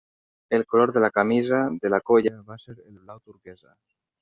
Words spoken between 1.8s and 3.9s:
de la colla va ser el blau turquesa.